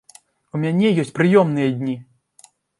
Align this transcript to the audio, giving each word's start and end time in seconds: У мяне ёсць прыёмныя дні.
У 0.57 0.61
мяне 0.63 0.87
ёсць 1.05 1.13
прыёмныя 1.19 1.69
дні. 1.79 1.95